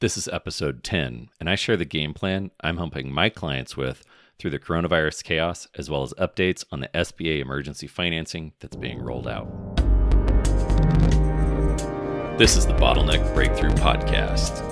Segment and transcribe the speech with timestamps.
[0.00, 4.04] This is episode 10, and I share the game plan I'm helping my clients with
[4.38, 9.00] through the coronavirus chaos, as well as updates on the SBA emergency financing that's being
[9.00, 9.46] rolled out.
[12.36, 14.62] This is the Bottleneck Breakthrough Podcast.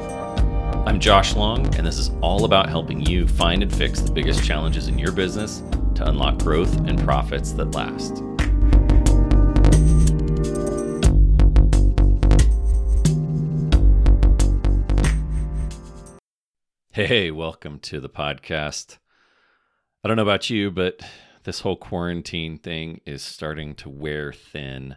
[0.89, 4.45] I'm Josh Long, and this is all about helping you find and fix the biggest
[4.45, 5.63] challenges in your business
[5.95, 8.25] to unlock growth and profits that last.
[16.95, 18.99] Hey, welcome to the podcast.
[20.05, 21.01] I don't know about you, but
[21.45, 24.97] this whole quarantine thing is starting to wear thin,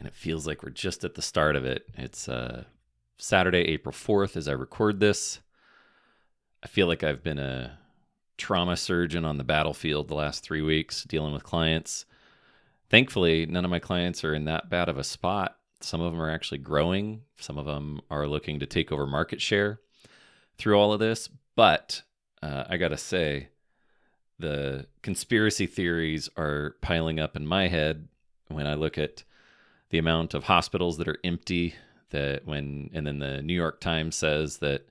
[0.00, 1.86] and it feels like we're just at the start of it.
[1.96, 2.64] It's uh,
[3.18, 5.38] Saturday, April 4th, as I record this.
[6.60, 7.78] I feel like I've been a
[8.36, 12.04] trauma surgeon on the battlefield the last three weeks dealing with clients.
[12.90, 15.56] Thankfully, none of my clients are in that bad of a spot.
[15.82, 19.40] Some of them are actually growing, some of them are looking to take over market
[19.40, 19.78] share
[20.58, 21.28] through all of this.
[21.56, 22.02] But
[22.42, 23.48] uh, I got to say,
[24.38, 28.08] the conspiracy theories are piling up in my head
[28.48, 29.24] when I look at
[29.90, 31.74] the amount of hospitals that are empty.
[32.10, 34.86] That when, and then the New York Times says that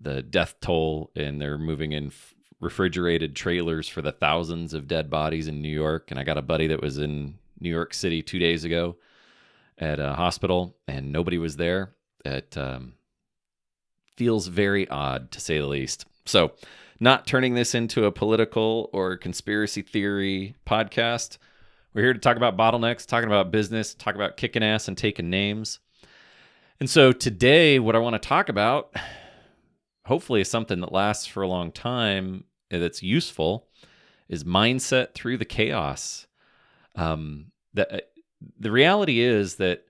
[0.00, 2.12] the death toll and they're moving in
[2.60, 6.10] refrigerated trailers for the thousands of dead bodies in New York.
[6.10, 8.96] And I got a buddy that was in New York City two days ago
[9.78, 11.94] at a hospital and nobody was there.
[12.24, 12.94] At um,
[14.16, 16.04] feels very odd to say the least.
[16.24, 16.52] So,
[17.00, 21.38] not turning this into a political or conspiracy theory podcast.
[21.94, 25.28] We're here to talk about bottlenecks, talking about business, talk about kicking ass and taking
[25.28, 25.80] names.
[26.78, 28.94] And so today, what I want to talk about,
[30.06, 33.66] hopefully, is something that lasts for a long time that's useful,
[34.28, 36.26] is mindset through the chaos.
[36.94, 38.04] Um, the,
[38.58, 39.84] the reality is that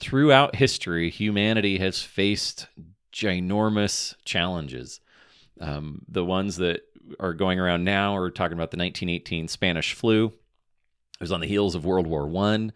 [0.00, 2.66] throughout history, humanity has faced
[3.12, 5.00] ginormous challenges.
[5.60, 6.82] Um, the ones that
[7.20, 10.26] are going around now are talking about the 1918 Spanish flu.
[10.26, 12.72] It was on the heels of World War One,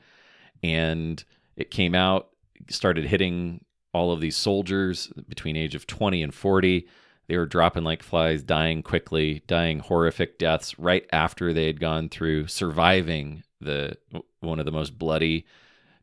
[0.63, 1.23] and
[1.57, 2.29] it came out,
[2.69, 6.87] started hitting all of these soldiers between age of 20 and 40.
[7.29, 12.09] They were dropping like flies, dying quickly, dying horrific deaths right after they had gone
[12.09, 13.97] through surviving the
[14.41, 15.47] one of the most bloody,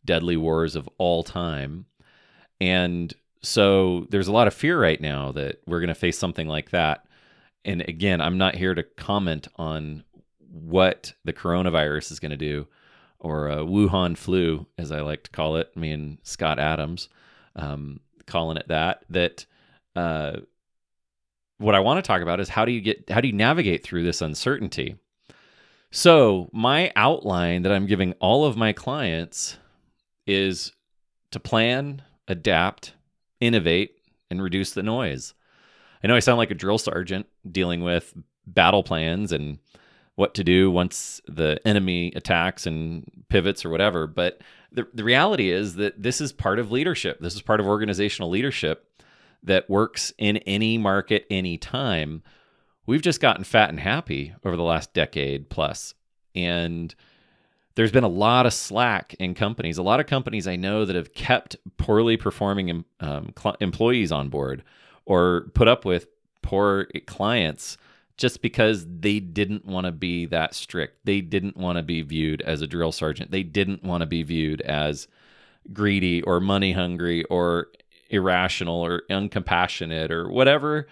[0.04, 1.86] deadly wars of all time.
[2.60, 6.48] And so there's a lot of fear right now that we're going to face something
[6.48, 7.06] like that.
[7.66, 10.04] And again, I'm not here to comment on
[10.50, 12.68] what the coronavirus is going to do
[13.20, 15.76] or a Wuhan flu, as I like to call it.
[15.78, 17.10] Me and Scott Adams
[17.56, 19.06] um, calling it that.
[19.10, 19.46] That
[19.96, 20.42] uh,
[21.58, 23.84] what I want to talk about is how do you get how do you navigate
[23.84, 24.98] through this uncertainty?
[25.92, 29.58] So my outline that I'm giving all of my clients
[30.26, 30.74] is
[31.32, 32.94] to plan, adapt,
[33.46, 33.98] innovate,
[34.30, 35.34] and reduce the noise.
[36.04, 38.14] I know I sound like a drill sergeant dealing with
[38.46, 39.60] battle plans and
[40.16, 44.06] what to do once the enemy attacks and pivots or whatever.
[44.06, 47.20] But the, the reality is that this is part of leadership.
[47.20, 48.88] This is part of organizational leadership
[49.44, 52.22] that works in any market, any time.
[52.86, 55.94] We've just gotten fat and happy over the last decade plus.
[56.36, 56.94] And
[57.76, 59.78] there's been a lot of slack in companies.
[59.78, 64.30] A lot of companies I know that have kept poorly performing um, cl- employees on
[64.30, 64.64] board
[65.06, 66.08] or put up with
[66.42, 67.78] poor clients
[68.18, 71.06] just because they didn't want to be that strict.
[71.06, 73.32] They didn't want to be viewed as a drill sergeant.
[73.32, 75.08] They didn't want to be viewed as
[75.72, 77.70] greedy or money hungry or
[78.10, 80.88] irrational or uncompassionate or whatever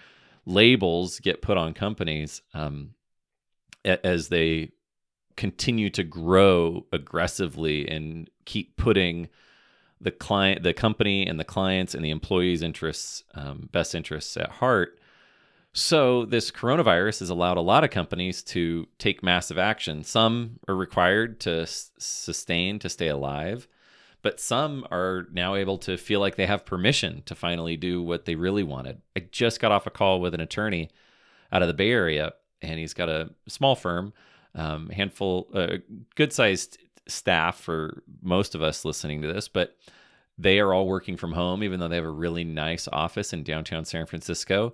[0.46, 2.96] labels get put on companies um,
[3.86, 4.72] as they
[5.42, 9.28] continue to grow aggressively and keep putting
[10.00, 14.52] the client, the company, and the clients and the employees' interests, um, best interests at
[14.52, 15.00] heart.
[15.74, 20.04] So this coronavirus has allowed a lot of companies to take massive action.
[20.04, 23.68] Some are required to s- sustain to stay alive,
[24.22, 28.26] but some are now able to feel like they have permission to finally do what
[28.26, 29.02] they really wanted.
[29.16, 30.92] I just got off a call with an attorney
[31.52, 34.14] out of the Bay Area, and he's got a small firm
[34.56, 35.78] um, handful, uh,
[36.16, 36.78] good sized
[37.08, 39.78] staff for most of us listening to this, but
[40.38, 43.44] they are all working from home, even though they have a really nice office in
[43.44, 44.74] downtown San Francisco.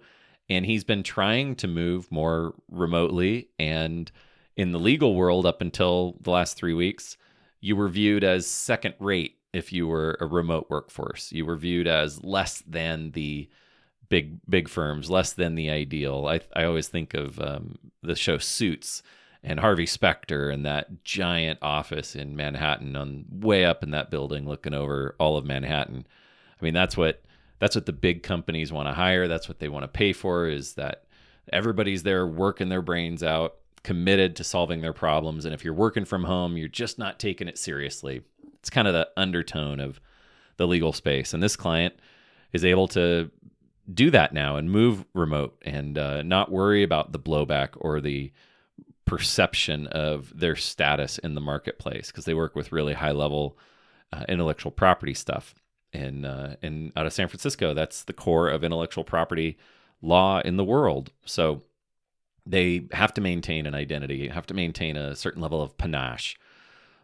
[0.49, 3.49] And he's been trying to move more remotely.
[3.59, 4.09] And
[4.55, 7.17] in the legal world, up until the last three weeks,
[7.59, 11.31] you were viewed as second rate if you were a remote workforce.
[11.31, 13.49] You were viewed as less than the
[14.09, 16.27] big big firms, less than the ideal.
[16.27, 19.03] I I always think of um, the show Suits
[19.43, 24.47] and Harvey Specter and that giant office in Manhattan on way up in that building
[24.47, 26.05] looking over all of Manhattan.
[26.59, 27.21] I mean, that's what
[27.59, 29.27] That's what the big companies want to hire.
[29.27, 31.05] That's what they want to pay for is that
[31.51, 35.45] everybody's there working their brains out, committed to solving their problems.
[35.45, 38.21] And if you're working from home, you're just not taking it seriously.
[38.59, 39.99] It's kind of the undertone of
[40.57, 41.33] the legal space.
[41.33, 41.95] And this client
[42.53, 43.31] is able to
[43.93, 48.31] do that now and move remote and uh, not worry about the blowback or the
[49.07, 53.57] perception of their status in the marketplace because they work with really high level
[54.13, 55.55] uh, intellectual property stuff.
[55.93, 59.57] And uh, in out of San Francisco, that's the core of intellectual property
[60.01, 61.11] law in the world.
[61.25, 61.63] So
[62.45, 66.37] they have to maintain an identity, have to maintain a certain level of panache,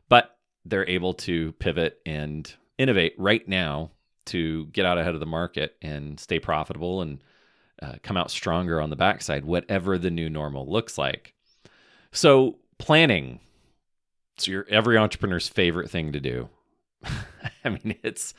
[0.09, 3.91] but they're able to pivot and innovate right now
[4.25, 7.19] to get out ahead of the market and stay profitable and
[7.81, 11.32] uh, come out stronger on the backside, whatever the new normal looks like.
[12.13, 13.39] So, planning.
[14.35, 16.49] It's your every entrepreneur's favorite thing to do.
[17.03, 18.33] I mean, it's.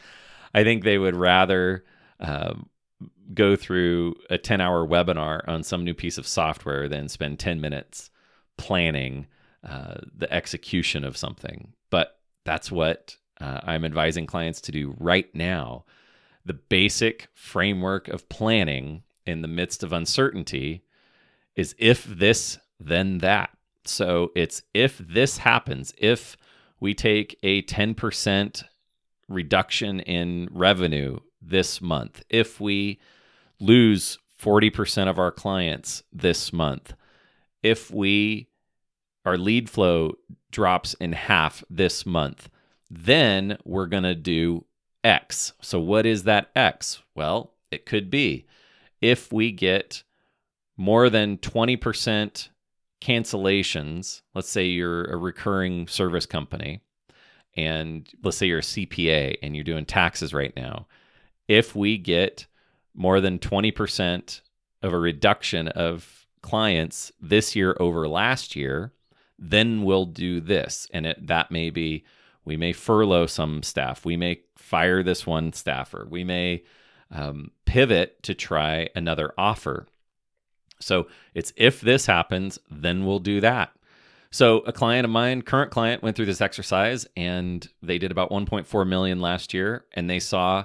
[0.54, 1.84] I think they would rather
[2.20, 2.54] uh,
[3.34, 8.10] go through a ten-hour webinar on some new piece of software than spend ten minutes
[8.56, 9.26] planning
[9.68, 11.72] uh, the execution of something.
[11.90, 15.84] But that's what uh, I'm advising clients to do right now.
[16.44, 20.84] The basic framework of planning in the midst of uncertainty
[21.56, 23.50] is if this, then that.
[23.84, 26.36] So it's if this happens, if
[26.80, 28.64] we take a 10%
[29.28, 33.00] reduction in revenue this month, if we
[33.60, 36.94] lose 40% of our clients this month,
[37.62, 38.48] if we
[39.24, 40.14] our lead flow
[40.50, 42.50] drops in half this month,
[42.90, 44.66] then we're going to do
[45.02, 45.52] X.
[45.60, 47.02] So, what is that X?
[47.14, 48.46] Well, it could be
[49.00, 50.02] if we get
[50.76, 52.48] more than 20%
[53.04, 56.80] cancellations, let's say you're a recurring service company,
[57.54, 60.86] and let's say you're a CPA and you're doing taxes right now,
[61.46, 62.46] if we get
[62.94, 64.40] more than 20%
[64.82, 68.92] of a reduction of clients this year over last year,
[69.38, 70.88] then we'll do this.
[70.92, 72.04] And it, that may be
[72.44, 74.04] we may furlough some staff.
[74.04, 76.06] We may fire this one staffer.
[76.08, 76.64] We may
[77.10, 79.86] um, pivot to try another offer.
[80.84, 83.72] So it's if this happens, then we'll do that.
[84.30, 88.30] So a client of mine, current client, went through this exercise and they did about
[88.30, 90.64] 1.4 million last year, and they saw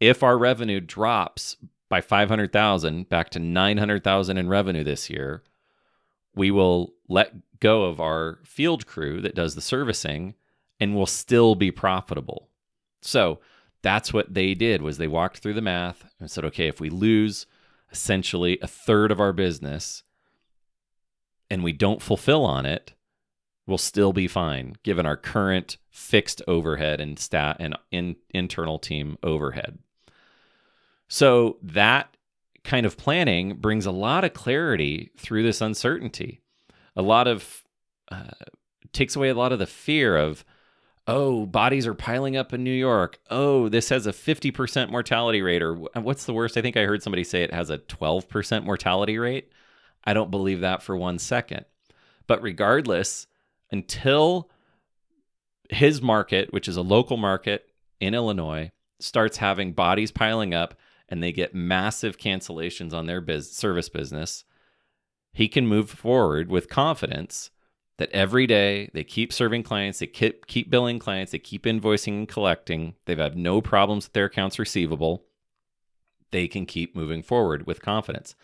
[0.00, 1.56] if our revenue drops
[1.88, 5.42] by 500,000 back to 900,000 in revenue this year,
[6.34, 10.34] we will let go of our field crew that does the servicing
[10.78, 12.48] and we'll still be profitable.
[13.02, 13.40] So
[13.82, 16.90] that's what they did was they walked through the math and said, okay, if we
[16.90, 17.46] lose
[17.92, 20.02] essentially a third of our business
[21.50, 22.94] and we don't fulfill on it,
[23.66, 29.18] we'll still be fine given our current fixed overhead and stat and in, internal team
[29.22, 29.78] overhead.
[31.08, 32.16] So that
[32.62, 36.40] kind of planning brings a lot of clarity through this uncertainty.
[36.94, 37.64] A lot of
[38.10, 38.30] uh,
[38.92, 40.44] takes away a lot of the fear of
[41.06, 43.18] oh, bodies are piling up in New York.
[43.30, 45.62] Oh, this has a 50% mortality rate.
[45.62, 46.56] Or what's the worst?
[46.56, 49.50] I think I heard somebody say it has a 12% mortality rate.
[50.04, 51.64] I don't believe that for one second.
[52.26, 53.26] But regardless,
[53.70, 54.50] until
[55.68, 57.68] his market, which is a local market
[58.00, 60.74] in Illinois, starts having bodies piling up
[61.08, 64.44] and they get massive cancellations on their biz- service business,
[65.32, 67.50] he can move forward with confidence
[68.00, 72.20] that every day they keep serving clients, they keep, keep billing clients, they keep invoicing
[72.20, 75.26] and collecting, they've had no problems with their accounts receivable,
[76.30, 78.34] they can keep moving forward with confidence.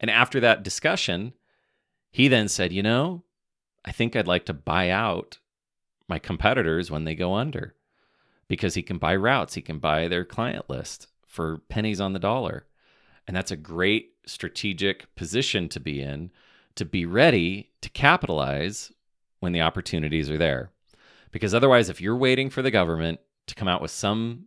[0.00, 1.34] And after that discussion,
[2.10, 3.22] he then said, You know,
[3.84, 5.38] I think I'd like to buy out
[6.08, 7.76] my competitors when they go under
[8.48, 12.18] because he can buy routes, he can buy their client list for pennies on the
[12.18, 12.66] dollar.
[13.28, 16.32] And that's a great strategic position to be in
[16.78, 18.92] to be ready to capitalize
[19.40, 20.70] when the opportunities are there.
[21.30, 24.46] Because otherwise, if you're waiting for the government to come out with some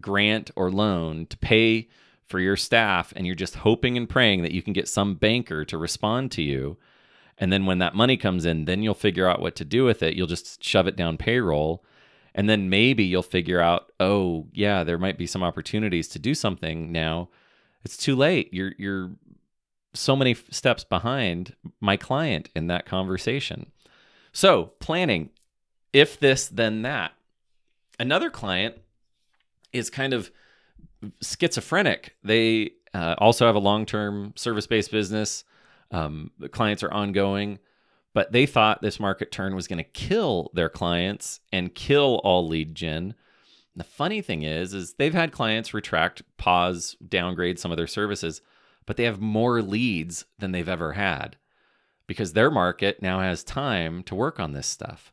[0.00, 1.88] grant or loan to pay
[2.26, 5.64] for your staff and you're just hoping and praying that you can get some banker
[5.64, 6.78] to respond to you,
[7.38, 10.02] and then when that money comes in, then you'll figure out what to do with
[10.02, 10.14] it.
[10.14, 11.84] You'll just shove it down payroll.
[12.34, 16.34] And then maybe you'll figure out, oh, yeah, there might be some opportunities to do
[16.34, 17.28] something now.
[17.84, 18.52] It's too late.
[18.52, 19.10] You're you're
[19.94, 23.70] so many steps behind my client in that conversation.
[24.32, 25.30] So, planning
[25.94, 27.12] if this, then that.
[27.98, 28.74] Another client
[29.72, 30.30] is kind of
[31.22, 32.16] schizophrenic.
[32.24, 35.44] They uh, also have a long term service based business.
[35.92, 37.60] Um, the clients are ongoing,
[38.12, 42.48] but they thought this market turn was going to kill their clients and kill all
[42.48, 43.14] lead gen
[43.76, 48.40] The funny thing is, is they've had clients retract, pause, downgrade some of their services,
[48.86, 51.36] but they have more leads than they've ever had
[52.06, 55.12] because their market now has time to work on this stuff.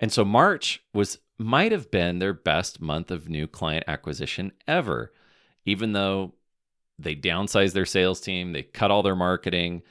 [0.00, 5.12] And so March was might have been their best month of new client acquisition ever,
[5.64, 6.34] even though
[6.98, 9.82] they downsized their sales team, they cut all their marketing,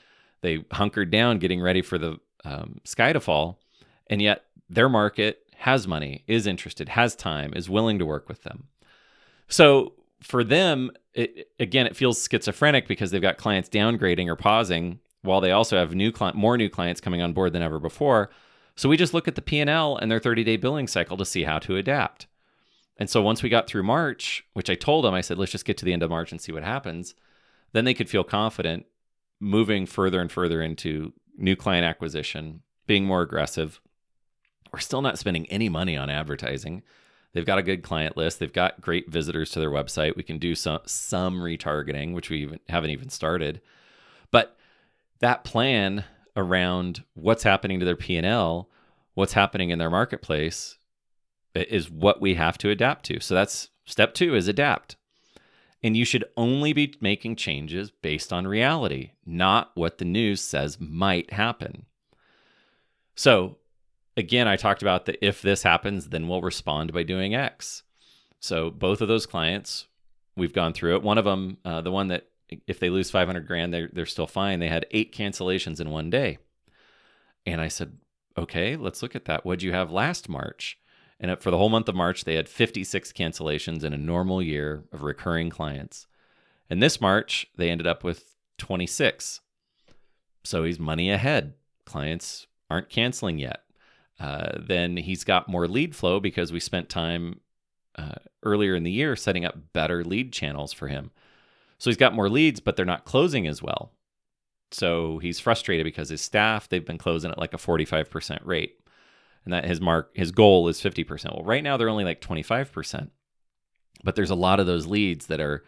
[0.42, 3.60] they hunkered down getting ready for the um, sky to fall,
[4.08, 8.42] and yet their market has money, is interested, has time, is willing to work with
[8.42, 8.68] them.
[9.48, 15.00] So for them, it, again, it feels schizophrenic because they've got clients downgrading or pausing
[15.22, 18.30] while they also have new more new clients coming on board than ever before.
[18.76, 21.58] So we just look at the P&L and their 30-day billing cycle to see how
[21.60, 22.28] to adapt.
[22.96, 25.64] And so once we got through March, which I told them, I said, let's just
[25.64, 27.14] get to the end of March and see what happens.
[27.72, 28.86] Then they could feel confident
[29.40, 33.80] moving further and further into new client acquisition, being more aggressive.
[34.72, 36.82] We're still not spending any money on advertising.
[37.32, 38.38] They've got a good client list.
[38.38, 40.16] They've got great visitors to their website.
[40.16, 43.60] We can do some some retargeting, which we even, haven't even started.
[44.30, 44.56] But
[45.20, 46.04] that plan
[46.36, 48.68] around what's happening to their P&L,
[49.14, 50.78] what's happening in their marketplace
[51.54, 53.20] is what we have to adapt to.
[53.20, 54.96] So that's step 2 is adapt.
[55.82, 60.78] And you should only be making changes based on reality, not what the news says
[60.80, 61.86] might happen.
[63.14, 63.57] So,
[64.18, 67.84] again, I talked about the if this happens, then we'll respond by doing X.
[68.40, 69.86] So, both of those clients,
[70.36, 71.02] we've gone through it.
[71.02, 72.26] One of them, uh, the one that
[72.66, 74.58] if they lose 500 grand, they're, they're still fine.
[74.58, 76.38] They had eight cancellations in one day.
[77.46, 77.98] And I said,
[78.36, 79.44] okay, let's look at that.
[79.44, 80.78] What'd you have last March?
[81.20, 84.84] And for the whole month of March, they had 56 cancellations in a normal year
[84.92, 86.06] of recurring clients.
[86.70, 89.40] And this March, they ended up with 26.
[90.44, 91.54] So he's money ahead.
[91.84, 93.64] Clients aren't canceling yet.
[94.20, 97.40] Uh, then he's got more lead flow because we spent time
[97.96, 101.10] uh, earlier in the year setting up better lead channels for him.
[101.78, 103.92] So he's got more leads, but they're not closing as well.
[104.70, 108.80] So he's frustrated because his staff, they've been closing at like a 45% rate
[109.44, 111.34] and that his mark his goal is 50%.
[111.34, 113.10] Well, right now they're only like 25%.
[114.04, 115.64] But there's a lot of those leads that are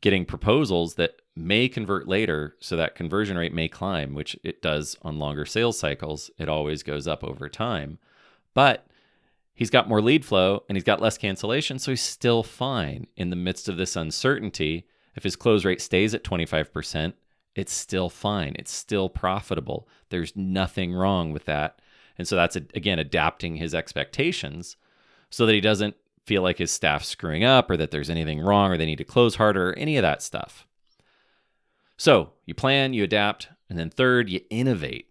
[0.00, 4.96] getting proposals that may convert later, so that conversion rate may climb, which it does
[5.02, 6.30] on longer sales cycles.
[6.38, 7.98] It always goes up over time.
[8.54, 8.86] But
[9.54, 13.30] he's got more lead flow and he's got less cancellation, so he's still fine in
[13.30, 14.86] the midst of this uncertainty.
[15.14, 17.12] If his close rate stays at 25%,
[17.54, 18.54] it's still fine.
[18.58, 19.88] It's still profitable.
[20.10, 21.80] There's nothing wrong with that.
[22.18, 24.76] And so that's, again, adapting his expectations
[25.30, 28.70] so that he doesn't feel like his staff's screwing up or that there's anything wrong
[28.70, 30.66] or they need to close harder or any of that stuff.
[31.96, 35.08] So you plan, you adapt, and then third, you innovate.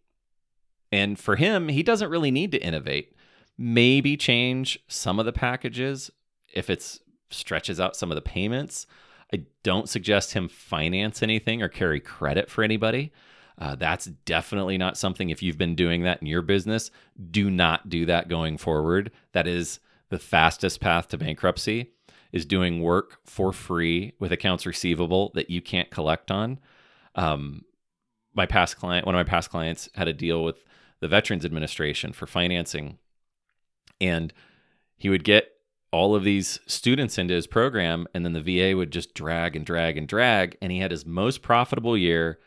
[0.92, 3.13] And for him, he doesn't really need to innovate.
[3.58, 6.12] Maybe change some of the packages
[6.54, 7.00] if it
[7.30, 8.86] stretches out some of the payments.
[9.34, 13.12] I don't suggest him finance anything or carry credit for anybody.
[13.58, 16.92] Uh, that's definitely not something, if you've been doing that in your business,
[17.32, 19.12] do not do that going forward.
[19.32, 21.92] That is the fastest path to bankruptcy
[22.32, 26.60] is doing work for free with accounts receivable that you can't collect on.
[27.16, 27.64] Um,
[28.34, 30.64] my past client, one of my past clients had a deal with
[31.00, 32.98] the Veterans Administration for financing,
[34.02, 34.34] and
[34.98, 35.52] he would get
[35.92, 39.66] all of these students into his program, and then the VA would just drag and
[39.66, 42.40] drag and drag, and he had his most profitable year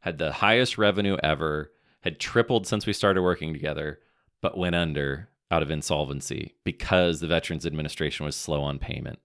[0.00, 4.00] had the highest revenue ever, had tripled since we started working together,
[4.40, 9.18] but went under out of insolvency because the Veterans Administration was slow on payment.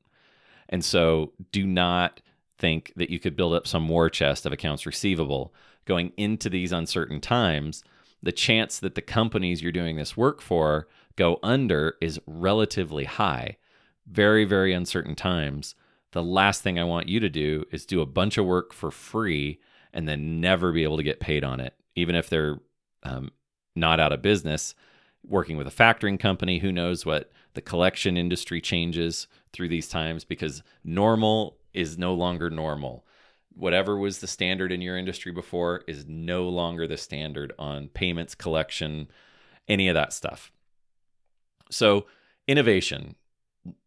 [0.69, 2.21] And so do not
[2.61, 5.53] think that you could build up some war chest of accounts receivable
[5.85, 7.83] going into these uncertain times.
[8.21, 13.57] The chance that the companies you're doing this work for go under is relatively high.
[14.05, 15.75] Very, very uncertain times.
[16.11, 18.91] The last thing I want you to do is do a bunch of work for
[18.91, 19.59] free
[19.91, 22.59] and then never be able to get paid on it, even if they're
[23.03, 23.31] um,
[23.75, 24.75] not out of business.
[25.27, 30.23] Working with a factoring company, who knows what the collection industry changes through these times
[30.23, 33.05] because normal is no longer normal.
[33.53, 38.35] Whatever was the standard in your industry before is no longer the standard on payments,
[38.35, 39.07] collection,
[39.67, 40.51] any of that stuff.
[41.69, 42.05] So,
[42.47, 43.15] innovation.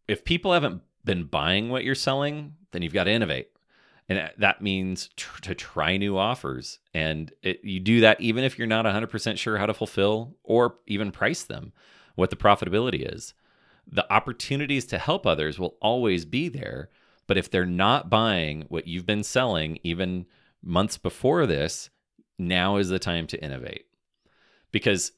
[0.07, 3.49] If people haven't been buying what you're selling, then you've got to innovate
[4.07, 8.57] and that means tr- to try new offers and it, you do that even if
[8.57, 11.73] you're not 100% sure how to fulfill or even price them
[12.15, 13.33] what the profitability is
[13.87, 16.89] the opportunities to help others will always be there
[17.27, 20.25] but if they're not buying what you've been selling even
[20.63, 21.89] months before this
[22.37, 23.85] now is the time to innovate
[24.71, 25.11] because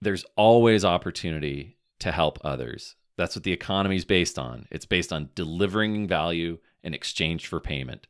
[0.00, 4.66] there's always opportunity to help others That's what the economy is based on.
[4.70, 8.06] It's based on delivering value in exchange for payment.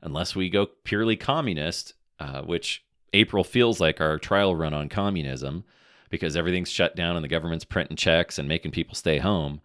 [0.00, 2.82] Unless we go purely communist, uh, which
[3.12, 5.64] April feels like our trial run on communism
[6.08, 9.60] because everything's shut down and the government's printing checks and making people stay home.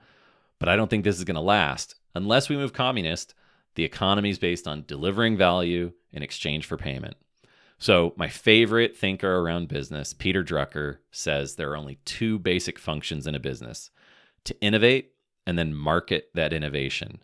[0.59, 1.95] But I don't think this is going to last.
[2.15, 3.33] Unless we move communist,
[3.75, 7.15] the economy is based on delivering value in exchange for payment.
[7.79, 13.27] So, my favorite thinker around business, Peter Drucker, says there are only two basic functions
[13.27, 13.89] in a business
[14.45, 15.11] to innovate
[15.45, 17.21] and then market that innovation.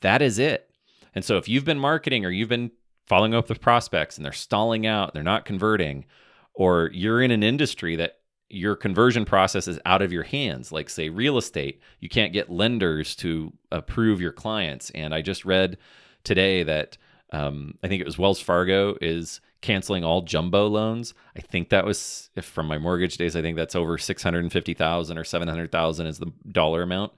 [0.00, 0.70] That is it.
[1.14, 2.72] And so, if you've been marketing or you've been
[3.06, 6.04] following up with prospects and they're stalling out, they're not converting,
[6.52, 8.18] or you're in an industry that
[8.48, 12.50] your conversion process is out of your hands, like say real estate, you can't get
[12.50, 14.90] lenders to approve your clients.
[14.90, 15.78] And I just read
[16.22, 16.96] today that
[17.32, 21.12] um, I think it was Wells Fargo is canceling all jumbo loans.
[21.36, 23.34] I think that was if from my mortgage days.
[23.34, 26.32] I think that's over six hundred and fifty thousand or seven hundred thousand is the
[26.50, 27.12] dollar amount.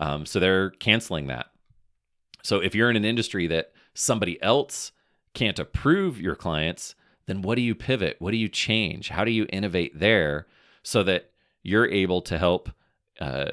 [0.00, 1.46] Um, so they're canceling that.
[2.42, 4.90] So if you're in an industry that somebody else
[5.34, 8.16] can't approve your clients, then what do you pivot?
[8.18, 9.10] What do you change?
[9.10, 10.46] How do you innovate there
[10.84, 11.30] so that
[11.62, 12.70] you're able to help
[13.20, 13.52] uh,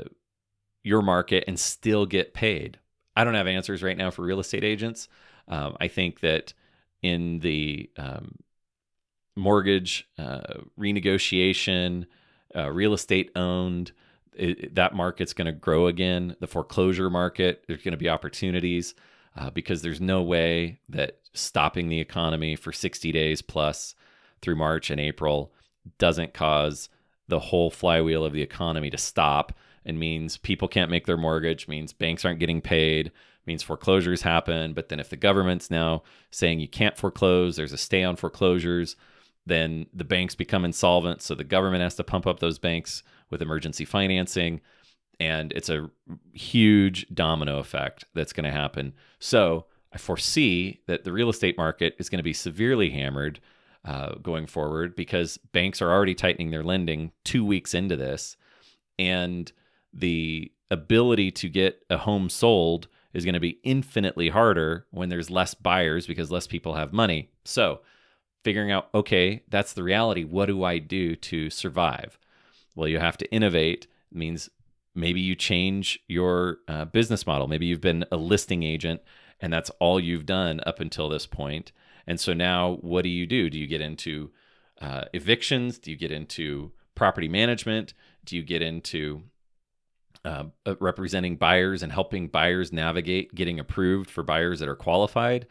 [0.84, 2.78] your market and still get paid?
[3.16, 5.08] I don't have answers right now for real estate agents.
[5.48, 6.54] Um, I think that
[7.02, 8.36] in the um,
[9.36, 10.42] mortgage uh,
[10.80, 12.06] renegotiation,
[12.56, 13.92] uh, real estate owned,
[14.34, 16.36] it, that market's going to grow again.
[16.40, 18.96] The foreclosure market, there's going to be opportunities
[19.38, 23.96] uh, because there's no way that stopping the economy for 60 days plus
[24.42, 25.54] through March and April
[25.98, 26.90] doesn't cause
[27.32, 29.54] the whole flywheel of the economy to stop
[29.86, 33.10] and means people can't make their mortgage, means banks aren't getting paid,
[33.48, 34.74] means foreclosures happen.
[34.74, 38.98] But then if the government's now saying you can't foreclose, there's a stay on foreclosures,
[39.46, 41.22] then the banks become insolvent.
[41.22, 44.60] So the government has to pump up those banks with emergency financing.
[45.18, 45.90] And it's a
[46.34, 48.94] huge domino effect that's going to happen.
[49.20, 53.40] So I foresee that the real estate market is going to be severely hammered
[53.86, 58.38] uh, going forward because banks are already tightening their lending two weeks into this.
[59.00, 59.52] And
[59.94, 65.30] the ability to get a home sold is going to be infinitely harder when there's
[65.30, 67.30] less buyers because less people have money.
[67.44, 67.82] So,
[68.44, 70.24] figuring out, okay, that's the reality.
[70.24, 72.18] What do I do to survive?
[72.76, 73.88] Well, you have to innovate.
[74.12, 74.50] It means
[74.96, 77.48] maybe you change your uh, business model.
[77.48, 79.02] Maybe you've been a listing agent
[79.42, 81.72] and that's all you've done up until this point.
[82.08, 83.50] And so now, what do you do?
[83.50, 84.32] Do you get into
[84.80, 85.80] uh, evictions?
[85.80, 87.94] Do you get into property management?
[88.26, 89.24] Do you get into
[90.24, 95.48] uh, uh, representing buyers and helping buyers navigate getting approved for buyers that are qualified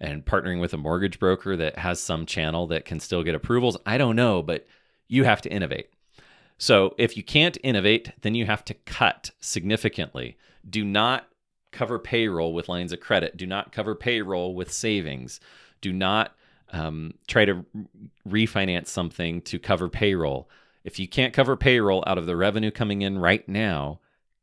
[0.00, 3.76] and partnering with a mortgage broker that has some channel that can still get approvals.
[3.86, 4.66] I don't know, but
[5.08, 5.90] you have to innovate.
[6.58, 10.36] So if you can't innovate, then you have to cut significantly.
[10.68, 11.28] Do not
[11.70, 13.36] cover payroll with lines of credit.
[13.36, 15.38] Do not cover payroll with savings.
[15.80, 16.34] Do not
[16.72, 17.64] um, try to
[18.28, 20.48] refinance something to cover payroll.
[20.84, 24.00] If you can't cover payroll out of the revenue coming in right now,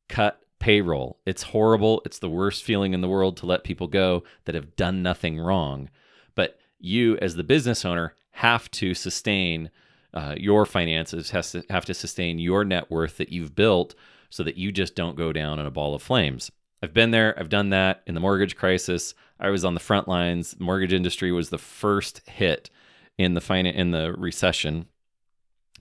[0.09, 1.19] cut payroll.
[1.25, 2.01] It's horrible.
[2.05, 5.39] It's the worst feeling in the world to let people go that have done nothing
[5.39, 5.89] wrong.
[6.33, 9.69] But you, as the business owner, have to sustain
[10.13, 13.95] uh, your finances, has to have to sustain your net worth that you've built
[14.29, 16.51] so that you just don't go down in a ball of flames.
[16.85, 17.33] I've been there.
[17.35, 19.15] I've done that in the mortgage crisis.
[19.39, 20.51] I was on the front lines.
[20.51, 22.69] The mortgage industry was the first hit
[23.17, 24.85] in the fin- in the recession,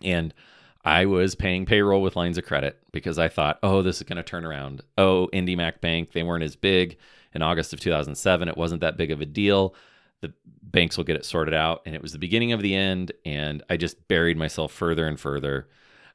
[0.03, 0.33] and
[0.83, 4.17] I was paying payroll with lines of credit because I thought, oh, this is going
[4.17, 4.83] to turn around.
[4.97, 6.97] Oh, IndyMac Bank, they weren't as big
[7.35, 8.49] in August of 2007.
[8.49, 9.75] It wasn't that big of a deal.
[10.23, 11.83] The banks will get it sorted out.
[11.85, 13.13] And it was the beginning of the end.
[13.27, 15.69] And I just buried myself further and further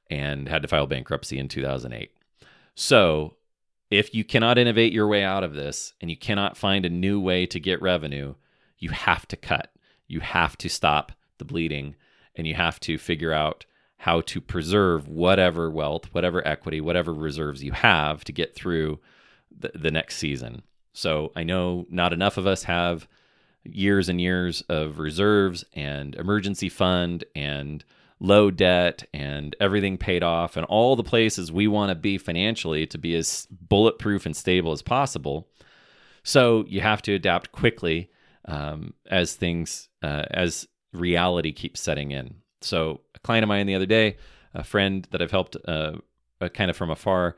[0.09, 2.11] and had to file bankruptcy in 2008.
[2.73, 3.35] So
[3.89, 7.19] if you cannot innovate your way out of this and you cannot find a new
[7.19, 8.35] way to get revenue,
[8.77, 9.71] you have to cut.
[10.07, 11.95] You have to stop the bleeding
[12.35, 13.65] and you have to figure out
[13.97, 18.99] how to preserve whatever wealth, whatever equity, whatever reserves you have to get through
[19.57, 20.61] the, the next season.
[20.93, 23.07] So I know not enough of us have
[23.63, 27.83] years and years of reserves and emergency fund and
[28.19, 32.85] low debt and everything paid off and all the places we want to be financially
[32.85, 35.47] to be as bulletproof and stable as possible.
[36.23, 38.09] So you have to adapt quickly
[38.45, 42.35] um, as things, uh, as reality keeps setting in.
[42.61, 44.17] So a client of mine the other day,
[44.53, 45.93] a friend that I've helped uh,
[46.41, 47.37] uh, kind of from afar,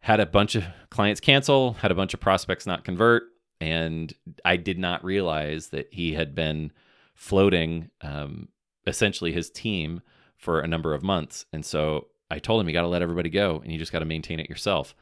[0.00, 3.24] had a bunch of clients cancel, had a bunch of prospects not convert,
[3.60, 4.12] and
[4.44, 6.72] I did not realize that he had been
[7.14, 8.48] floating um,
[8.88, 10.00] essentially his team
[10.36, 11.46] for a number of months.
[11.52, 14.00] And so I told him you got to let everybody go and you just got
[14.00, 14.94] to maintain it yourself.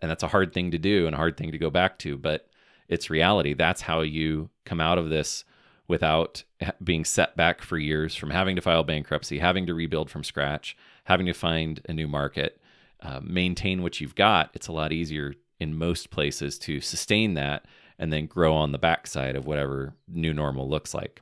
[0.00, 2.16] And that's a hard thing to do and a hard thing to go back to,
[2.16, 2.48] but
[2.88, 3.54] it's reality.
[3.54, 5.44] That's how you come out of this
[5.88, 6.44] without
[6.82, 10.76] being set back for years from having to file bankruptcy, having to rebuild from scratch,
[11.04, 12.60] having to find a new market,
[13.00, 14.50] uh, maintain what you've got.
[14.54, 17.64] It's a lot easier in most places to sustain that
[17.98, 21.20] and then grow on the backside of whatever new normal looks like.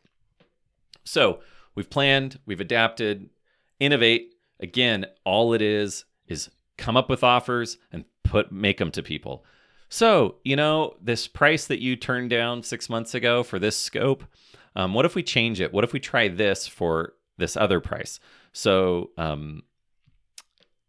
[1.04, 1.40] So
[1.76, 3.30] we've planned, we've adapted,
[3.78, 4.34] innovate.
[4.58, 9.44] Again, all it is is come up with offers and put make them to people.
[9.88, 14.24] So, you know, this price that you turned down six months ago for this scope,
[14.74, 15.72] um, what if we change it?
[15.72, 18.18] What if we try this for this other price?
[18.52, 19.62] So, um,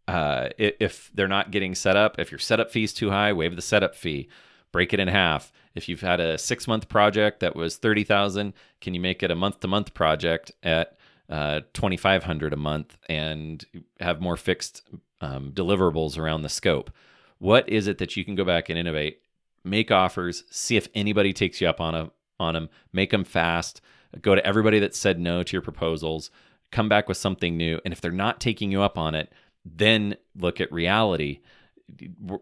[0.07, 3.55] uh, if they're not getting set up, if your setup fee is too high, waive
[3.55, 4.29] the setup fee,
[4.71, 5.51] break it in half.
[5.77, 9.31] If you've had a six month project that was thirty thousand, can you make it
[9.31, 10.97] a month to month project at
[11.29, 13.63] uh, twenty five hundred a month and
[13.99, 14.81] have more fixed
[15.21, 16.91] um, deliverables around the scope?
[17.37, 19.21] What is it that you can go back and innovate,
[19.63, 23.81] make offers, see if anybody takes you up on a on them, make them fast,
[24.21, 26.29] go to everybody that said no to your proposals,
[26.71, 27.79] come back with something new.
[27.85, 29.31] And if they're not taking you up on it,
[29.65, 31.39] then look at reality.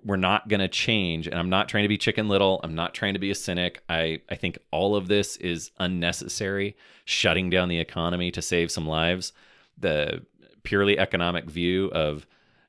[0.03, 1.27] We're not going to change.
[1.27, 2.60] And I'm not trying to be chicken little.
[2.63, 3.84] I'm not trying to be a cynic.
[3.88, 8.88] I, I think all of this is unnecessary, shutting down the economy to save some
[8.88, 9.34] lives.
[9.77, 10.25] The
[10.63, 12.25] purely economic view of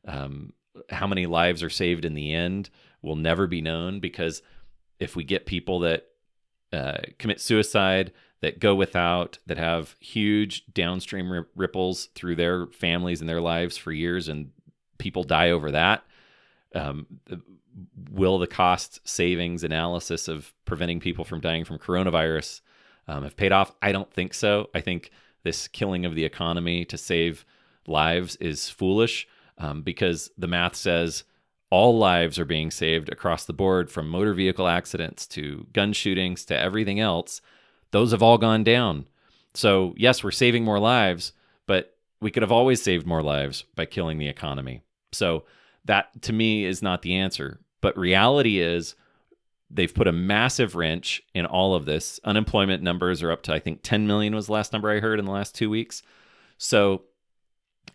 [0.06, 0.52] um,
[0.90, 2.70] how many lives are saved in the end
[3.02, 4.42] will never be known because
[4.98, 6.06] if we get people that
[6.72, 13.28] uh, commit suicide, that go without, that have huge downstream ripples through their families and
[13.28, 14.50] their lives for years, and
[14.98, 16.04] people die over that.
[16.76, 17.06] Um,
[18.10, 22.60] will the cost savings analysis of preventing people from dying from coronavirus
[23.08, 23.72] um, have paid off?
[23.82, 24.70] I don't think so.
[24.74, 25.10] I think
[25.42, 27.44] this killing of the economy to save
[27.86, 31.24] lives is foolish um, because the math says
[31.70, 36.44] all lives are being saved across the board from motor vehicle accidents to gun shootings
[36.46, 37.40] to everything else.
[37.90, 39.06] Those have all gone down.
[39.54, 41.32] So, yes, we're saving more lives,
[41.66, 44.82] but we could have always saved more lives by killing the economy.
[45.12, 45.44] So,
[45.86, 47.60] that to me is not the answer.
[47.80, 48.94] But reality is,
[49.70, 52.20] they've put a massive wrench in all of this.
[52.24, 55.18] Unemployment numbers are up to, I think, 10 million was the last number I heard
[55.18, 56.02] in the last two weeks.
[56.58, 57.02] So,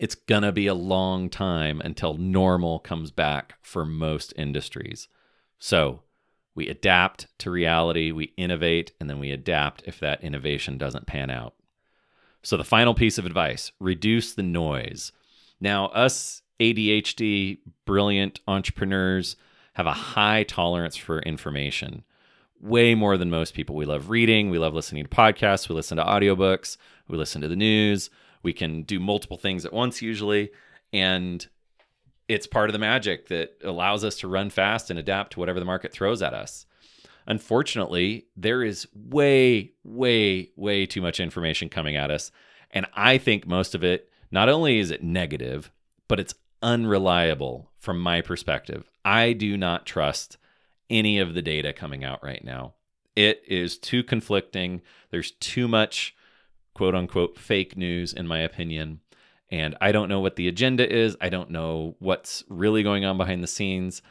[0.02, 5.08] it's going to be a long time until normal comes back for most industries.
[5.60, 6.02] So
[6.56, 11.30] we adapt to reality, we innovate, and then we adapt if that innovation doesn't pan
[11.30, 11.54] out.
[12.42, 15.12] So the final piece of advice reduce the noise.
[15.60, 19.36] Now, us ADHD, brilliant entrepreneurs
[19.74, 22.04] have a high tolerance for information,
[22.60, 23.76] way more than most people.
[23.76, 27.48] We love reading, we love listening to podcasts, we listen to audiobooks, we listen to
[27.48, 28.10] the news
[28.44, 30.52] we can do multiple things at once usually.
[30.94, 31.46] And
[32.28, 35.60] it's part of the magic that allows us to run fast and adapt to whatever
[35.60, 36.66] the market throws at us.
[37.28, 42.32] Unfortunately, there is way, way, way too much information coming at us.
[42.72, 45.72] And I think most of it, not only is it negative,
[46.08, 48.90] but it's unreliable from my perspective.
[49.04, 50.38] I do not trust
[50.90, 52.74] any of the data coming out right now.
[53.16, 54.82] It is too conflicting.
[55.10, 56.16] There's too much
[56.74, 59.02] quote unquote fake news, in my opinion.
[59.50, 61.18] And I don't know what the agenda is.
[61.20, 64.02] I don't know what's really going on behind the scenes.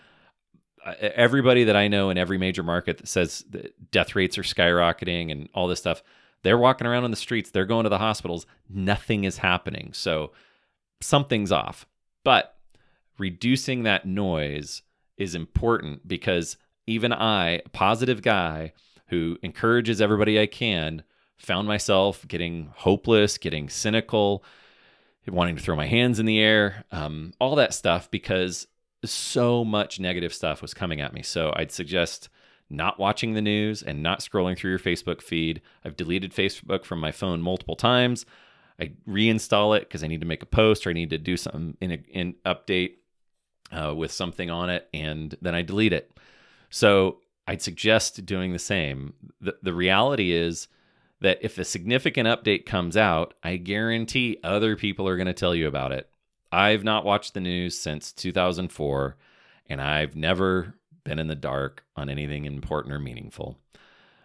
[1.00, 5.30] Everybody that I know in every major market that says that death rates are skyrocketing
[5.30, 6.02] and all this stuff,
[6.42, 9.92] they're walking around on the streets, they're going to the hospitals, nothing is happening.
[9.92, 10.32] So
[11.00, 11.86] something's off.
[12.24, 12.56] But
[13.18, 14.82] reducing that noise
[15.16, 16.56] is important because
[16.86, 18.72] even I, a positive guy
[19.08, 21.02] who encourages everybody I can,
[21.36, 24.44] found myself getting hopeless, getting cynical,
[25.26, 28.66] wanting to throw my hands in the air, um, all that stuff because
[29.04, 31.22] so much negative stuff was coming at me.
[31.22, 32.28] So I'd suggest
[32.68, 35.60] not watching the news and not scrolling through your Facebook feed.
[35.84, 38.26] I've deleted Facebook from my phone multiple times.
[38.80, 41.36] I reinstall it because I need to make a post or I need to do
[41.36, 42.94] something in an update
[43.72, 46.10] uh, with something on it, and then I delete it.
[46.70, 49.14] So I'd suggest doing the same.
[49.40, 50.68] The, the reality is
[51.20, 55.54] that if a significant update comes out, I guarantee other people are going to tell
[55.54, 56.08] you about it.
[56.50, 59.16] I've not watched the news since 2004,
[59.68, 63.58] and I've never been in the dark on anything important or meaningful.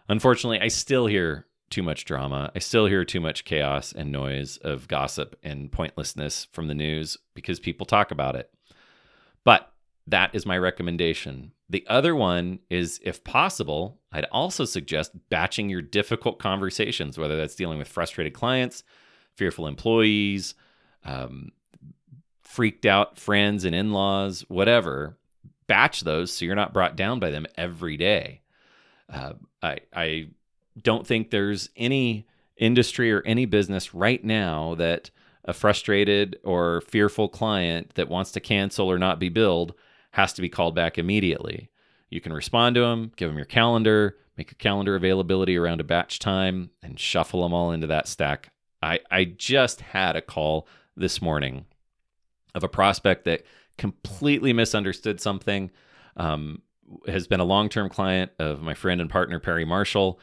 [0.08, 2.50] Unfortunately, I still hear too much drama.
[2.54, 7.16] I still hear too much chaos and noise of gossip and pointlessness from the news
[7.34, 8.50] because people talk about it.
[9.44, 9.72] But
[10.06, 11.52] that is my recommendation.
[11.68, 17.56] The other one is, if possible, I'd also suggest batching your difficult conversations, whether that's
[17.56, 18.84] dealing with frustrated clients,
[19.36, 20.54] fearful employees,
[21.04, 21.50] um,
[22.42, 25.18] freaked out friends and in laws, whatever.
[25.66, 28.42] Batch those so you're not brought down by them every day.
[29.12, 30.28] Uh, I, I
[30.80, 35.10] don't think there's any industry or any business right now that
[35.44, 39.74] a frustrated or fearful client that wants to cancel or not be billed
[40.12, 41.70] has to be called back immediately.
[42.10, 45.84] You can respond to them, give them your calendar, make a calendar availability around a
[45.84, 48.50] batch time, and shuffle them all into that stack.
[48.82, 51.66] I, I just had a call this morning
[52.54, 53.42] of a prospect that
[53.76, 55.70] completely misunderstood something.
[56.16, 56.62] Um,
[57.08, 60.20] has been a long term client of my friend and partner, Perry Marshall.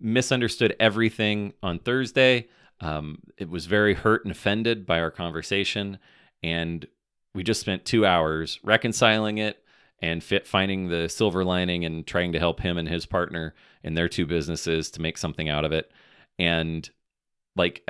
[0.00, 2.48] Misunderstood everything on Thursday.
[2.80, 5.98] Um, it was very hurt and offended by our conversation.
[6.42, 6.86] And
[7.34, 9.62] we just spent two hours reconciling it
[10.00, 13.94] and fit, finding the silver lining and trying to help him and his partner in
[13.94, 15.90] their two businesses to make something out of it.
[16.38, 16.88] And
[17.56, 17.88] like,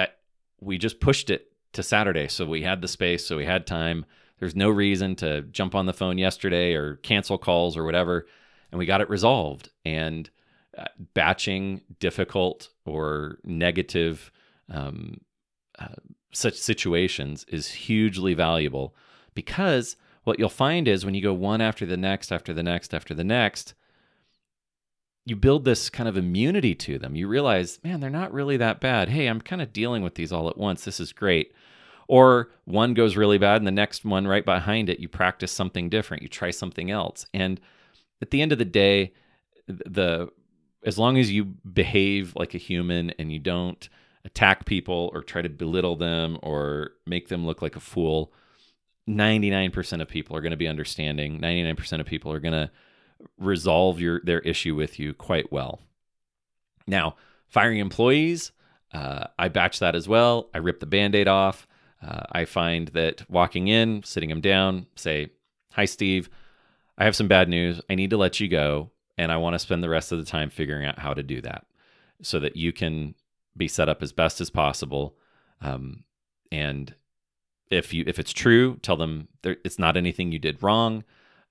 [0.61, 2.29] we just pushed it to Saturday.
[2.29, 4.07] So we had the space, so we had time.
[4.39, 8.27] There's no reason to jump on the phone yesterday or cancel calls or whatever.
[8.73, 9.71] And we got it resolved.
[9.85, 10.31] And
[11.15, 14.31] batching difficult or negative
[14.71, 15.21] um,
[15.79, 15.89] uh,
[16.33, 18.95] such situations is hugely valuable
[19.35, 22.93] because what you'll find is when you go one after the next, after the next,
[22.93, 23.75] after the next,
[25.25, 27.15] you build this kind of immunity to them.
[27.15, 29.09] You realize, man, they're not really that bad.
[29.09, 30.85] Hey, I'm kind of dealing with these all at once.
[30.85, 31.53] This is great.
[32.09, 35.89] Or one goes really bad and the next one right behind it, you practice something
[35.89, 36.23] different.
[36.23, 37.27] You try something else.
[37.35, 37.61] And
[38.23, 39.13] at the end of the day,
[39.67, 40.29] the
[40.85, 43.89] as long as you behave like a human and you don't
[44.25, 48.33] attack people or try to belittle them or make them look like a fool,
[49.09, 51.41] 99% of people are going to be understanding.
[51.41, 52.71] 99% of people are going to
[53.39, 55.81] resolve your their issue with you quite well.
[56.87, 57.17] Now,
[57.49, 58.53] firing employees,
[58.93, 60.49] uh, I batch that as well.
[60.55, 61.67] I rip the band aid off.
[62.01, 65.31] Uh, I find that walking in, sitting him down, say,
[65.73, 66.31] Hi, Steve.
[66.97, 67.81] I have some bad news.
[67.89, 68.91] I need to let you go.
[69.19, 71.41] And I want to spend the rest of the time figuring out how to do
[71.43, 71.67] that
[72.23, 73.15] so that you can
[73.57, 75.17] be set up as best as possible.
[75.61, 76.05] Um,
[76.53, 76.95] and
[77.71, 81.05] if you if it's true, tell them there, it's not anything you did wrong.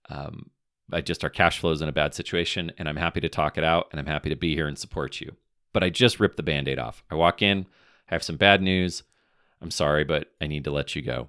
[0.09, 0.49] Um,
[0.91, 3.57] I just our cash flow is in a bad situation, and I'm happy to talk
[3.57, 5.35] it out, and I'm happy to be here and support you.
[5.73, 7.03] But I just ripped the band-aid off.
[7.11, 7.67] I walk in,
[8.09, 9.03] I have some bad news.
[9.61, 11.27] I'm sorry, but I need to let you go,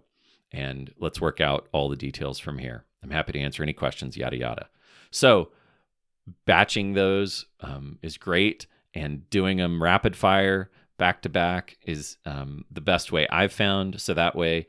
[0.52, 2.84] and let's work out all the details from here.
[3.02, 4.68] I'm happy to answer any questions, yada yada.
[5.10, 5.50] So,
[6.44, 12.64] batching those um, is great, and doing them rapid fire back to back is um,
[12.70, 14.00] the best way I've found.
[14.00, 14.66] So that way,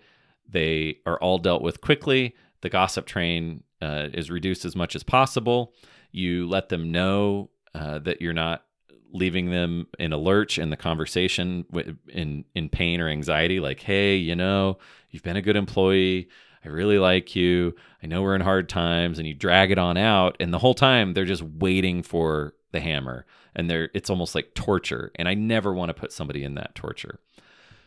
[0.47, 2.35] they are all dealt with quickly.
[2.61, 5.73] The gossip train uh, is reduced as much as possible.
[6.11, 8.63] You let them know uh, that you're not
[9.11, 11.65] leaving them in a lurch in the conversation
[12.09, 14.77] in in pain or anxiety like hey you know
[15.09, 16.29] you've been a good employee
[16.63, 19.97] i really like you i know we're in hard times and you drag it on
[19.97, 24.35] out and the whole time they're just waiting for the hammer and they're it's almost
[24.35, 27.19] like torture and i never want to put somebody in that torture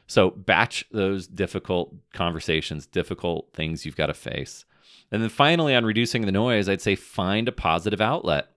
[0.06, 4.64] so batch those difficult conversations difficult things you've got to face
[5.12, 8.48] and then finally, on reducing the noise, I'd say find a positive outlet.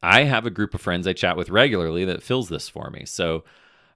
[0.00, 3.04] I have a group of friends I chat with regularly that fills this for me.
[3.04, 3.42] So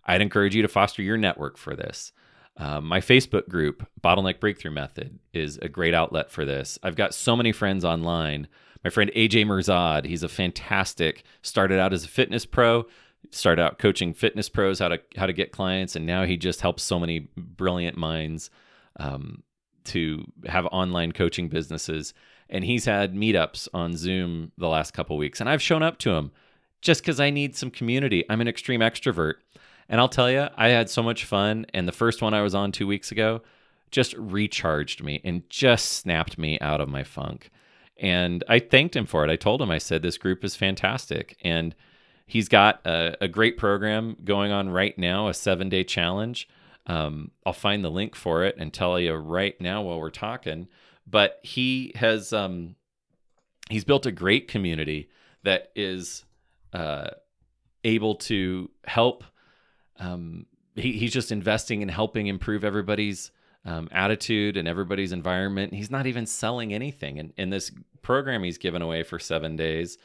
[0.04, 2.12] I'd encourage you to foster your network for this.
[2.56, 6.78] Um, my Facebook group, Bottleneck Breakthrough Method, is a great outlet for this.
[6.82, 8.46] I've got so many friends online.
[8.84, 12.84] My friend AJ Mihrzad, he's a fantastic, started out as a fitness pro,
[13.30, 16.60] started out coaching fitness pros how to how to get clients, and now he just
[16.60, 18.50] helps so many brilliant minds
[18.98, 19.42] um,
[19.84, 22.14] to have online coaching businesses
[22.48, 26.12] and he's had meetups on Zoom the last couple weeks and I've shown up to
[26.12, 26.30] him
[26.80, 28.24] just cuz I need some community.
[28.28, 29.34] I'm an extreme extrovert.
[29.92, 32.54] And I'll tell you, I had so much fun and the first one I was
[32.54, 33.42] on 2 weeks ago
[33.92, 37.50] just recharged me and just snapped me out of my funk.
[37.98, 39.30] And I thanked him for it.
[39.30, 41.76] I told him I said this group is fantastic and
[42.26, 46.48] he's got a, a great program going on right now, a 7-day challenge
[46.86, 50.68] um, I'll find the link for it and tell you right now while we're talking.
[51.06, 52.76] But he has um,
[53.70, 55.08] he's built a great community
[55.44, 56.24] that is
[56.72, 57.10] uh,
[57.84, 59.24] able to help.
[59.98, 63.30] Um, he, he's just investing in helping improve everybody's
[63.64, 65.72] um, attitude and everybody's environment.
[65.72, 67.18] He's not even selling anything.
[67.18, 67.70] And, and this
[68.02, 69.98] program he's given away for seven days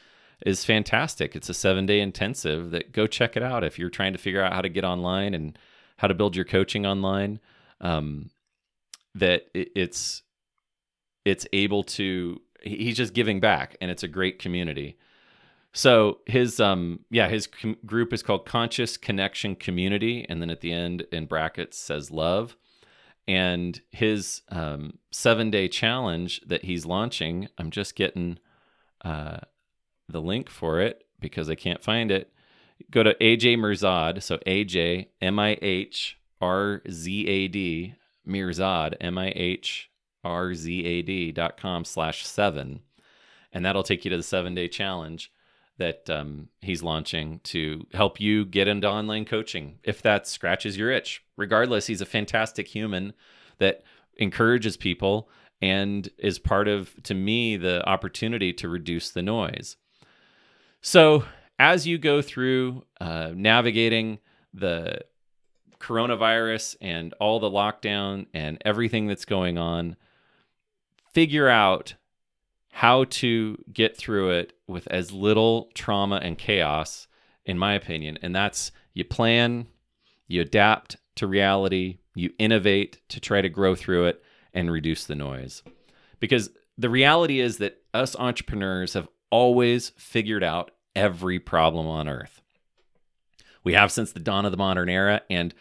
[0.46, 1.34] is fantastic.
[1.34, 4.42] It's a seven day intensive that go check it out if you're trying to figure
[4.42, 5.58] out how to get online and
[5.96, 7.40] how to build your coaching online
[7.80, 8.30] um,
[9.14, 10.22] that it, it's
[11.24, 14.96] it's able to he's just giving back and it's a great community
[15.72, 20.60] so his um yeah his com- group is called conscious connection community and then at
[20.60, 22.56] the end in brackets says love
[23.26, 28.38] And his um, seven day challenge that he's launching, I'm just getting
[29.04, 29.40] uh,
[30.08, 32.32] the link for it because I can't find it.
[32.90, 34.22] Go to AJ Mihrzad.
[34.22, 37.94] So AJ, M I H R Z A D,
[38.26, 39.90] Mihrzad, M I H
[40.24, 42.80] R Z A D dot com slash seven.
[43.52, 45.30] And that'll take you to the seven day challenge
[45.78, 50.90] that um, he's launching to help you get into online coaching if that scratches your
[50.90, 51.24] itch.
[51.36, 53.14] Regardless, he's a fantastic human
[53.58, 53.82] that
[54.16, 55.28] encourages people
[55.62, 59.76] and is part of, to me, the opportunity to reduce the noise.
[60.80, 61.24] So,
[61.58, 64.18] as you go through uh, navigating
[64.54, 65.00] the
[65.80, 69.96] coronavirus and all the lockdown and everything that's going on,
[71.12, 71.94] figure out
[72.78, 77.08] how to get through it with as little trauma and chaos,
[77.44, 78.16] in my opinion.
[78.22, 79.66] And that's you plan,
[80.28, 84.22] you adapt to reality, you innovate to try to grow through it
[84.54, 85.64] and reduce the noise.
[86.20, 92.40] Because the reality is that us entrepreneurs have always figured out every problem on earth.
[93.64, 95.52] We have since the dawn of the modern era, and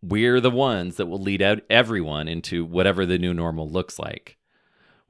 [0.00, 4.38] we're the ones that will lead out everyone into whatever the new normal looks like.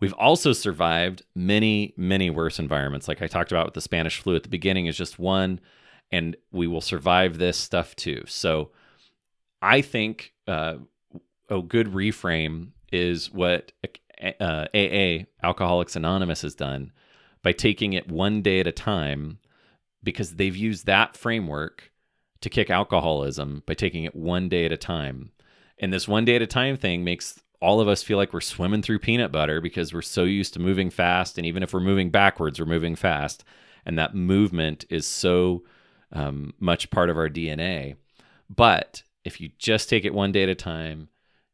[0.03, 3.07] We've also survived many, many worse environments.
[3.07, 5.61] Like I talked about with the Spanish flu at the beginning, is just one,
[6.11, 8.25] and we will survive this stuff too.
[8.27, 8.73] So
[9.63, 10.79] I think uh,
[11.49, 13.71] a good reframe is what
[14.41, 16.91] uh, AA, Alcoholics Anonymous, has done
[17.45, 19.39] by taking it one day at a time
[20.03, 21.93] because they've used that framework
[22.41, 25.31] to kick alcoholism by taking it one day at a time.
[25.79, 28.41] And this one day at a time thing makes all of us feel like we're
[28.41, 31.39] swimming through peanut butter because we're so used to moving fast.
[31.39, 33.45] And even if we're moving backwards, we're moving fast.
[33.87, 35.63] And that movement is so
[36.13, 37.95] um, much part of our DNA.
[38.51, 41.09] But if you just take it one day at a time,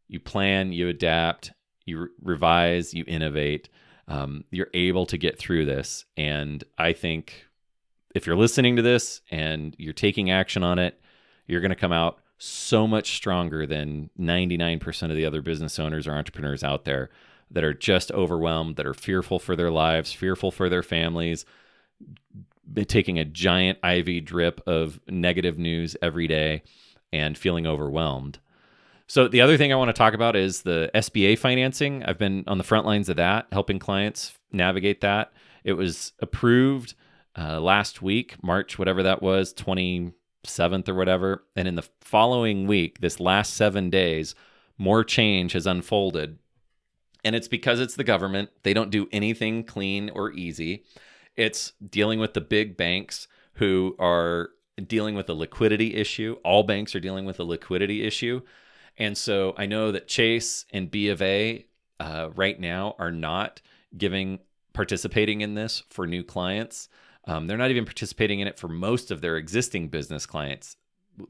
[0.09, 1.53] you plan, you adapt,
[1.85, 3.69] you re- revise, you innovate,
[4.09, 6.07] um, you're able to get through this.
[6.17, 7.45] And I think
[8.15, 10.99] if you're listening to this and you're taking action on it,
[11.47, 16.07] you're going to come out so much stronger than 99% of the other business owners
[16.07, 17.11] or entrepreneurs out there
[17.51, 21.45] that are just overwhelmed, that are fearful for their lives, fearful for their families,
[22.87, 26.63] taking a giant IV drip of negative news every day
[27.13, 28.39] and feeling overwhelmed.
[29.07, 32.05] So, the other thing I want to talk about is the SBA financing.
[32.05, 35.33] I've been on the front lines of that, helping clients navigate that.
[35.65, 36.95] It was approved
[37.37, 40.13] uh, last week, March, whatever that was, 20,
[40.49, 41.45] 7th or whatever.
[41.57, 44.35] And in the following week, this last seven days,
[44.77, 46.39] more change has unfolded.
[47.25, 48.51] And it's because it's the government.
[48.63, 50.85] They don't do anything clean or easy.
[51.37, 54.51] It's dealing with the big banks who are
[54.87, 56.37] dealing with a liquidity issue.
[56.45, 58.43] All banks are dealing with a liquidity issue.
[58.97, 61.67] And so I know that Chase and B of A
[62.01, 63.61] uh, right now are not
[63.97, 64.41] giving
[64.73, 66.89] participating in this for new clients.
[67.29, 70.77] Um, they're not even participating in it for most of their existing business clients.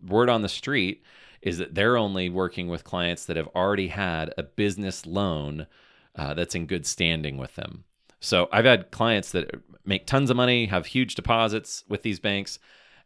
[0.06, 1.02] Word on the street
[1.42, 5.66] is that they're only working with clients that have already had a business loan
[6.14, 7.84] uh, that's in good standing with them.
[8.20, 9.50] So I've had clients that
[9.84, 12.58] make tons of money, have huge deposits with these banks,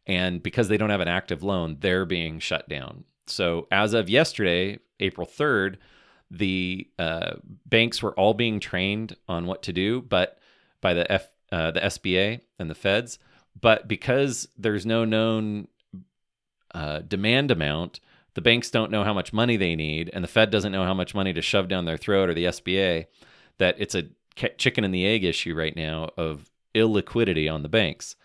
[0.06, 3.04] and because they don't have an active loan, they're being shut down.
[3.26, 5.76] So as of yesterday, April 3rd,
[6.30, 7.34] the uh,
[7.66, 10.38] banks were all being trained on what to do, but
[10.80, 13.18] by the F, uh, the SBA and the feds.
[13.60, 15.68] But because there's no known
[16.74, 18.00] uh, demand amount,
[18.34, 20.94] the banks don't know how much money they need, and the Fed doesn't know how
[20.94, 23.06] much money to shove down their throat, or the SBA,
[23.58, 24.08] that it's a
[24.56, 28.16] chicken and the egg issue right now of illiquidity on the banks.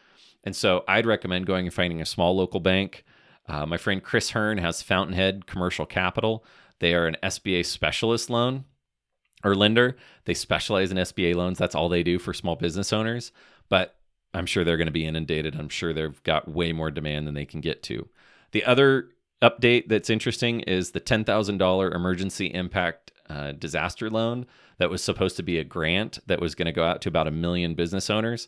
[0.45, 3.03] And so I'd recommend going and finding a small local bank.
[3.49, 6.45] Uh, my friend Chris Hurn has Fountainhead Commercial Capital.
[6.79, 8.63] They are an SBA specialist loan
[9.43, 9.95] or lender.
[10.25, 11.57] They specialize in SBA loans.
[11.57, 13.31] That's all they do for small business owners.
[13.69, 13.95] But
[14.33, 15.55] I'm sure they're going to be inundated.
[15.55, 18.07] I'm sure they've got way more demand than they can get to.
[18.51, 19.09] The other
[19.41, 24.45] update that's interesting is the $10,000 emergency impact uh, disaster loan
[24.77, 27.27] that was supposed to be a grant that was going to go out to about
[27.27, 28.47] a million business owners.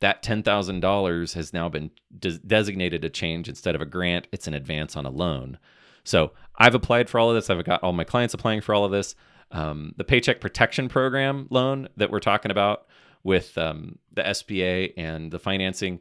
[0.00, 4.54] That $10,000 has now been de- designated a change instead of a grant, it's an
[4.54, 5.58] advance on a loan.
[6.04, 7.50] So I've applied for all of this.
[7.50, 9.14] I've got all my clients applying for all of this.
[9.50, 12.86] Um, the Paycheck Protection Program loan that we're talking about
[13.24, 16.00] with um, the SBA and the financing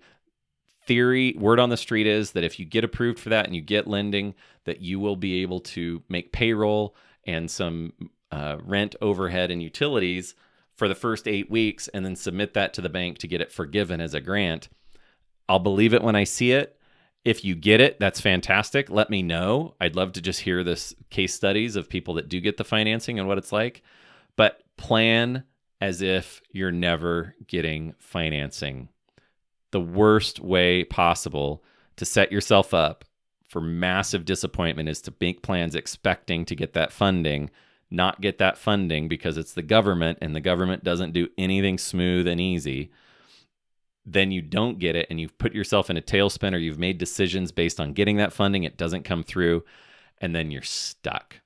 [0.86, 3.62] theory, word on the street is that if you get approved for that and you
[3.62, 4.34] get lending,
[4.64, 6.96] that you will be able to make payroll
[7.26, 7.94] and some
[8.32, 10.34] uh, rent, overhead, and utilities
[10.76, 13.52] for the first eight weeks and then submit that to the bank to get it
[13.52, 14.70] forgiven as a grant.
[15.50, 16.77] I'll believe it when I see it.
[17.28, 18.90] If you get it, that's fantastic.
[18.90, 19.76] Let me know.
[19.82, 23.20] I'd love to just hear this case studies of people that do get the financing
[23.20, 23.84] and what it's like.
[24.38, 25.44] But plan
[25.82, 28.88] as if you're never getting financing.
[29.72, 31.66] The worst way possible
[31.98, 33.04] to set yourself up
[33.50, 37.50] for massive disappointment is to make plans expecting to get that funding,
[37.92, 42.26] not get that funding because it's the government and the government doesn't do anything smooth
[42.26, 42.90] and easy.
[44.10, 46.98] Then you don't get it and you've put yourself in a tailspin or you've made
[46.98, 49.66] decisions based on getting that funding, it doesn't come through,
[50.20, 51.42] and then you're stuck.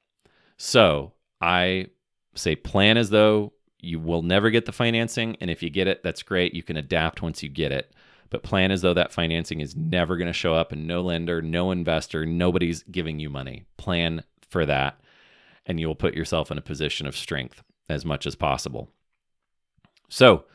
[0.57, 1.87] So I
[2.35, 5.35] say plan as though you will never get the financing.
[5.41, 6.53] And if you get it, that's great.
[6.53, 7.91] You can adapt once you get it.
[8.29, 11.41] But plan as though that financing is never going to show up and no lender,
[11.41, 13.65] no investor, nobody's giving you money.
[13.77, 15.01] Plan for that.
[15.65, 18.89] And you will put yourself in a position of strength as much as possible.
[20.09, 20.45] So,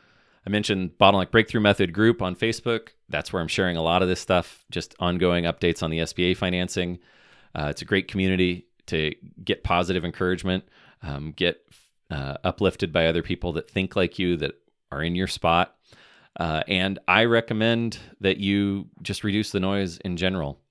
[0.47, 2.91] I mentioned Bottleneck Breakthrough Method group on Facebook.
[3.09, 6.37] That's where I'm sharing a lot of this stuff, just ongoing updates on the SBA
[6.37, 6.99] financing.
[7.53, 10.63] Uh, it's a great community to get positive encouragement,
[11.03, 11.65] um, get
[12.09, 14.53] uh, uplifted by other people that think like you, that
[14.89, 15.75] are in your spot.
[16.39, 20.61] Uh, and I recommend that you just reduce the noise in general.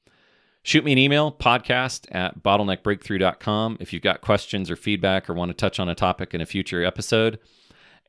[0.62, 5.50] Shoot me an email, podcast at bottleneckbreakthrough.com, if you've got questions or feedback or want
[5.50, 7.38] to touch on a topic in a future episode.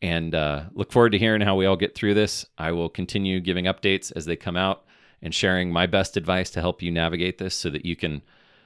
[0.02, 2.46] And uh, look forward to hearing how we all get through this.
[2.58, 4.86] I will continue giving updates as they come out
[5.22, 8.22] and sharing my best advice to help you navigate this so that you can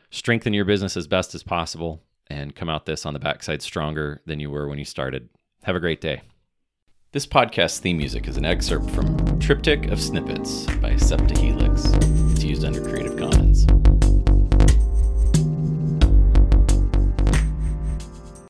[0.10, 4.22] strengthen your business as best as possible and come out this on the backside stronger
[4.26, 5.30] than you were when you started.
[5.64, 6.22] Have a great day.
[7.14, 12.32] This podcast theme music is an excerpt from Triptych of Snippets by Septahelix.
[12.32, 13.68] It's used under Creative Commons.